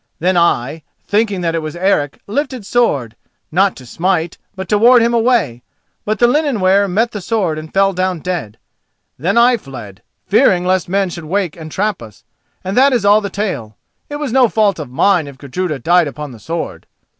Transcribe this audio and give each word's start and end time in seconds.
Then 0.17 0.35
I, 0.35 0.81
thinking 1.05 1.41
that 1.41 1.53
it 1.53 1.61
was 1.61 1.75
Eric, 1.75 2.21
lifted 2.25 2.65
sword, 2.65 3.15
not 3.51 3.75
to 3.75 3.85
smite, 3.85 4.39
but 4.55 4.67
to 4.69 4.79
ward 4.79 5.03
him 5.03 5.13
away; 5.13 5.61
but 6.05 6.17
the 6.17 6.25
linen 6.25 6.59
wearer 6.59 6.87
met 6.87 7.11
the 7.11 7.21
sword 7.21 7.59
and 7.59 7.71
fell 7.71 7.93
down 7.93 8.21
dead. 8.21 8.57
Then 9.19 9.37
I 9.37 9.57
fled, 9.57 10.01
fearing 10.25 10.65
lest 10.65 10.89
men 10.89 11.11
should 11.11 11.25
wake 11.25 11.55
and 11.55 11.71
trap 11.71 12.01
us, 12.01 12.23
and 12.63 12.75
that 12.75 12.93
is 12.93 13.05
all 13.05 13.21
the 13.21 13.29
tale. 13.29 13.77
It 14.09 14.15
was 14.15 14.31
no 14.33 14.49
fault 14.49 14.79
of 14.79 14.89
mine 14.89 15.27
if 15.27 15.37
Gudruda 15.37 15.77
died 15.77 16.07
upon 16.07 16.31
the 16.31 16.39
sword." 16.39 16.87